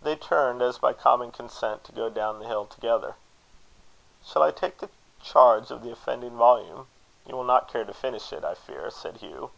[0.00, 3.16] They turned, as by common consent, to go down the hill together.
[4.24, 4.78] "Shall I take
[5.22, 6.86] charge of the offending volume?
[7.26, 9.50] You will not care to finish it, I fear," said Hugh.